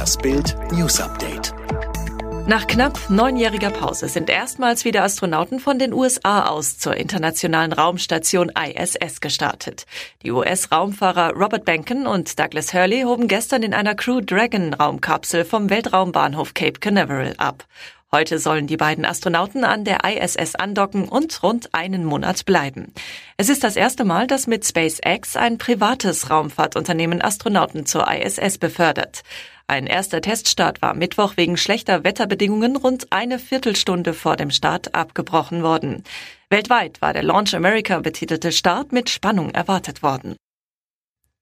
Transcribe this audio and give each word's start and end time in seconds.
Das 0.00 0.16
Bild 0.16 0.56
News 0.72 0.98
Update. 0.98 1.52
Nach 2.46 2.66
knapp 2.66 3.10
neunjähriger 3.10 3.68
Pause 3.68 4.08
sind 4.08 4.30
erstmals 4.30 4.86
wieder 4.86 5.04
Astronauten 5.04 5.60
von 5.60 5.78
den 5.78 5.92
USA 5.92 6.46
aus 6.46 6.78
zur 6.78 6.96
internationalen 6.96 7.74
Raumstation 7.74 8.50
ISS 8.50 9.20
gestartet. 9.20 9.84
Die 10.22 10.30
US-Raumfahrer 10.30 11.34
Robert 11.34 11.66
Benken 11.66 12.06
und 12.06 12.38
Douglas 12.38 12.72
Hurley 12.72 13.02
hoben 13.02 13.28
gestern 13.28 13.62
in 13.62 13.74
einer 13.74 13.94
Crew 13.94 14.22
Dragon 14.22 14.72
Raumkapsel 14.72 15.44
vom 15.44 15.68
Weltraumbahnhof 15.68 16.54
Cape 16.54 16.80
Canaveral 16.80 17.34
ab. 17.36 17.66
Heute 18.12 18.40
sollen 18.40 18.66
die 18.66 18.76
beiden 18.76 19.04
Astronauten 19.04 19.62
an 19.62 19.84
der 19.84 20.00
ISS 20.04 20.56
andocken 20.56 21.08
und 21.08 21.42
rund 21.44 21.74
einen 21.74 22.04
Monat 22.04 22.44
bleiben. 22.44 22.92
Es 23.36 23.48
ist 23.48 23.62
das 23.62 23.76
erste 23.76 24.04
Mal, 24.04 24.26
dass 24.26 24.48
mit 24.48 24.66
SpaceX 24.66 25.36
ein 25.36 25.58
privates 25.58 26.28
Raumfahrtunternehmen 26.28 27.22
Astronauten 27.22 27.86
zur 27.86 28.10
ISS 28.10 28.58
befördert. 28.58 29.22
Ein 29.70 29.86
erster 29.86 30.20
Teststart 30.20 30.82
war 30.82 30.94
Mittwoch 30.94 31.36
wegen 31.36 31.56
schlechter 31.56 32.02
Wetterbedingungen 32.02 32.74
rund 32.74 33.12
eine 33.12 33.38
Viertelstunde 33.38 34.14
vor 34.14 34.34
dem 34.34 34.50
Start 34.50 34.96
abgebrochen 34.96 35.62
worden. 35.62 36.02
Weltweit 36.48 37.00
war 37.00 37.12
der 37.12 37.22
Launch 37.22 37.54
America 37.54 38.00
betitelte 38.00 38.50
Start 38.50 38.90
mit 38.90 39.08
Spannung 39.08 39.52
erwartet 39.52 40.02
worden. 40.02 40.34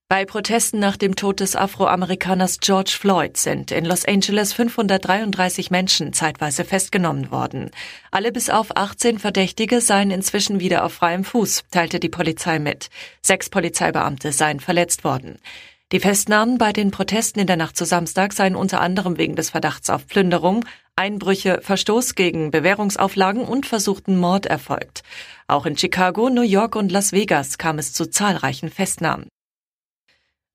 Bei 0.09 0.27
Protesten 0.27 0.79
nach 0.79 0.99
dem 0.99 1.17
Tod 1.17 1.41
des 1.41 1.57
Afroamerikaners 1.57 2.61
George 2.61 2.95
Floyd 3.01 3.39
sind 3.39 3.71
in 3.71 3.87
Los 3.87 4.05
Angeles 4.05 4.53
533 4.53 5.71
Menschen 5.71 6.13
zeitweise 6.13 6.67
festgenommen 6.67 7.31
worden. 7.31 7.71
Alle 8.11 8.31
bis 8.31 8.51
auf 8.51 8.77
18 8.77 9.19
Verdächtige 9.19 9.81
seien 9.81 10.11
inzwischen 10.11 10.61
wieder 10.61 10.85
auf 10.85 10.93
freiem 10.93 11.25
Fuß, 11.25 11.65
teilte 11.71 11.99
die 11.99 12.11
Polizei 12.11 12.59
mit. 12.59 12.91
Sechs 13.23 13.49
Polizeibeamte 13.49 14.33
seien 14.33 14.61
verletzt 14.61 15.03
worden. 15.03 15.39
Die 15.91 16.01
Festnahmen 16.01 16.59
bei 16.59 16.75
den 16.75 16.91
Protesten 16.91 17.41
in 17.41 17.47
der 17.47 17.57
Nacht 17.57 17.75
zu 17.75 17.87
Samstag 17.87 18.35
seien 18.35 18.57
unter 18.57 18.83
anderem 18.83 19.17
wegen 19.17 19.37
des 19.37 19.49
Verdachts 19.49 19.89
auf 19.89 20.07
Plünderung, 20.07 20.67
Einbrüche, 20.97 21.61
Verstoß 21.63 22.15
gegen 22.15 22.51
Bewährungsauflagen 22.51 23.43
und 23.43 23.65
versuchten 23.65 24.19
Mord 24.19 24.45
erfolgt. 24.45 25.03
Auch 25.47 25.65
in 25.65 25.79
Chicago, 25.79 26.29
New 26.29 26.43
York 26.43 26.77
und 26.77 26.93
Las 26.93 27.13
Vegas 27.13 27.57
kam 27.57 27.79
es 27.79 27.95
zu 27.95 28.05
zahlreichen 28.05 28.69
Festnahmen. 28.69 29.29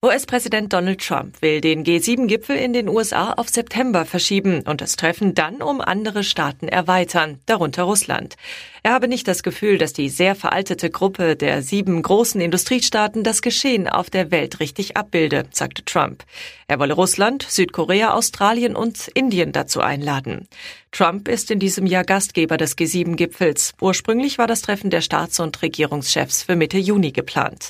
US-Präsident 0.03 0.73
Donald 0.73 0.99
Trump 0.99 1.41
will 1.41 1.61
den 1.61 1.85
G7-Gipfel 1.85 2.57
in 2.57 2.73
den 2.73 2.89
USA 2.89 3.31
auf 3.37 3.47
September 3.47 4.03
verschieben 4.03 4.63
und 4.63 4.81
das 4.81 4.97
Treffen 4.97 5.33
dann 5.33 5.61
um 5.61 5.79
andere 5.79 6.25
Staaten 6.25 6.67
erweitern, 6.67 7.39
darunter 7.45 7.83
Russland. 7.83 8.35
Er 8.83 8.91
habe 8.91 9.07
nicht 9.07 9.29
das 9.29 9.43
Gefühl, 9.43 9.77
dass 9.77 9.93
die 9.93 10.09
sehr 10.09 10.35
veraltete 10.35 10.89
Gruppe 10.89 11.37
der 11.37 11.61
sieben 11.61 12.01
großen 12.01 12.41
Industriestaaten 12.41 13.23
das 13.23 13.41
Geschehen 13.41 13.87
auf 13.87 14.09
der 14.09 14.29
Welt 14.29 14.59
richtig 14.59 14.97
abbilde, 14.97 15.45
sagte 15.51 15.85
Trump. 15.85 16.25
Er 16.67 16.79
wolle 16.79 16.95
Russland, 16.95 17.45
Südkorea, 17.47 18.13
Australien 18.13 18.75
und 18.75 19.07
Indien 19.07 19.53
dazu 19.53 19.79
einladen. 19.79 20.49
Trump 20.91 21.29
ist 21.29 21.49
in 21.49 21.59
diesem 21.59 21.85
Jahr 21.85 22.03
Gastgeber 22.03 22.57
des 22.57 22.77
G7-Gipfels. 22.77 23.71
Ursprünglich 23.79 24.37
war 24.37 24.47
das 24.47 24.63
Treffen 24.63 24.89
der 24.89 24.99
Staats- 24.99 25.39
und 25.39 25.61
Regierungschefs 25.61 26.43
für 26.43 26.57
Mitte 26.57 26.77
Juni 26.77 27.13
geplant. 27.13 27.69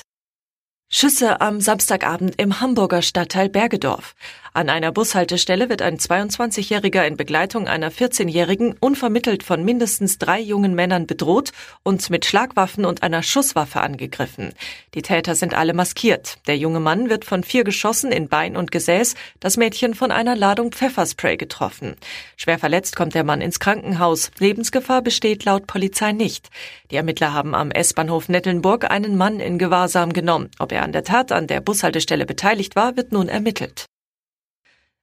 Schüsse 0.96 1.40
am 1.40 1.60
Samstagabend 1.60 2.40
im 2.40 2.60
Hamburger 2.60 3.02
Stadtteil 3.02 3.48
Bergedorf. 3.48 4.14
An 4.56 4.70
einer 4.70 4.92
Bushaltestelle 4.92 5.68
wird 5.68 5.82
ein 5.82 5.98
22-Jähriger 5.98 7.04
in 7.04 7.16
Begleitung 7.16 7.66
einer 7.66 7.90
14-Jährigen 7.90 8.76
unvermittelt 8.78 9.42
von 9.42 9.64
mindestens 9.64 10.18
drei 10.18 10.38
jungen 10.38 10.76
Männern 10.76 11.08
bedroht 11.08 11.50
und 11.82 12.08
mit 12.10 12.24
Schlagwaffen 12.24 12.84
und 12.84 13.02
einer 13.02 13.24
Schusswaffe 13.24 13.80
angegriffen. 13.80 14.52
Die 14.94 15.02
Täter 15.02 15.34
sind 15.34 15.54
alle 15.54 15.74
maskiert. 15.74 16.38
Der 16.46 16.56
junge 16.56 16.78
Mann 16.78 17.10
wird 17.10 17.24
von 17.24 17.42
vier 17.42 17.64
Geschossen 17.64 18.12
in 18.12 18.28
Bein 18.28 18.56
und 18.56 18.70
Gesäß, 18.70 19.16
das 19.40 19.56
Mädchen 19.56 19.94
von 19.94 20.12
einer 20.12 20.36
Ladung 20.36 20.70
Pfefferspray 20.70 21.36
getroffen. 21.36 21.96
Schwer 22.36 22.60
verletzt 22.60 22.94
kommt 22.94 23.16
der 23.16 23.24
Mann 23.24 23.40
ins 23.40 23.58
Krankenhaus. 23.58 24.30
Lebensgefahr 24.38 25.02
besteht 25.02 25.44
laut 25.44 25.66
Polizei 25.66 26.12
nicht. 26.12 26.50
Die 26.92 26.96
Ermittler 26.96 27.32
haben 27.32 27.56
am 27.56 27.72
S-Bahnhof 27.72 28.28
Nettelnburg 28.28 28.88
einen 28.88 29.16
Mann 29.16 29.40
in 29.40 29.58
Gewahrsam 29.58 30.12
genommen. 30.12 30.52
Ob 30.60 30.70
er 30.70 30.83
an 30.84 30.92
der 30.92 31.02
Tat 31.02 31.32
an 31.32 31.46
der 31.46 31.60
Bushaltestelle 31.60 32.26
beteiligt 32.26 32.76
war, 32.76 32.96
wird 32.96 33.10
nun 33.10 33.28
ermittelt. 33.28 33.86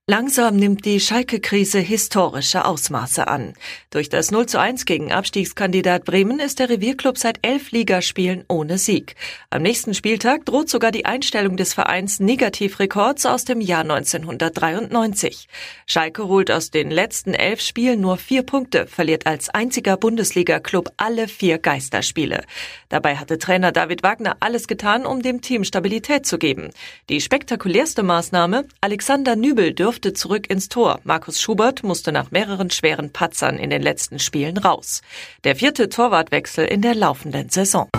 Langsam 0.08 0.56
nimmt 0.56 0.84
die 0.84 1.00
Schalke-Krise 1.00 1.78
historische 1.78 2.66
Ausmaße 2.66 3.28
an. 3.28 3.54
Durch 3.92 4.10
das 4.10 4.32
0 4.32 4.48
zu 4.48 4.60
1 4.60 4.86
gegen 4.86 5.12
Abstiegskandidat 5.12 6.06
Bremen 6.06 6.40
ist 6.40 6.58
der 6.58 6.70
Revierclub 6.70 7.20
seit 7.20 7.38
elf 7.44 7.70
Ligaspielen 7.70 8.44
ohne 8.48 8.80
Sieg. 8.80 9.16
Am 9.52 9.62
nächsten 9.62 9.94
Spieltag 9.94 10.46
droht 10.46 10.70
sogar 10.70 10.92
die 10.92 11.06
Einstellung 11.06 11.56
des 11.56 11.76
Vereins 11.76 12.20
Negativrekords 12.20 13.28
aus 13.28 13.46
dem 13.46 13.62
Jahr 13.62 13.82
1993. 13.82 15.48
Schalke 15.86 16.28
holt 16.28 16.50
aus 16.50 16.72
den 16.72 16.90
letzten 16.90 17.36
elf 17.36 17.62
Spielen 17.62 18.02
nur 18.02 18.18
vier 18.18 18.42
Punkte, 18.42 18.88
verliert 18.88 19.28
als 19.28 19.50
einziger 19.50 19.98
Bundesliga-Club 19.98 20.90
alle 20.98 21.28
vier 21.28 21.60
Geisterspiele. 21.60 22.44
Dabei 22.90 23.18
hatte 23.18 23.38
Trainer 23.38 23.72
David 23.72 24.02
Wagner 24.02 24.36
alles 24.40 24.68
getan, 24.68 25.06
um 25.06 25.22
dem 25.22 25.42
Team 25.42 25.64
Stabilität 25.64 26.26
zu 26.26 26.40
geben. 26.40 26.72
Die 27.08 27.22
spektakulärste 27.22 28.02
Maßnahme, 28.02 28.66
Alexander 28.82 29.36
Nübel 29.36 29.76
durfte 29.92 30.14
zurück 30.14 30.50
ins 30.50 30.70
Tor. 30.70 31.02
Markus 31.04 31.42
Schubert 31.42 31.84
musste 31.84 32.14
nach 32.14 32.32
mehreren 32.32 32.70
schweren 32.70 33.12
Patzern 33.12 33.60
in 33.60 33.70
den 33.70 33.82
letzten 33.82 34.20
Spielen 34.20 34.58
raus. 34.58 35.02
Der 35.44 35.58
vierte 35.58 35.90
Torwartwechsel 35.90 36.64
in 36.64 36.82
der 36.82 36.96
laufenden 36.96 37.50
Saison. 37.50 37.90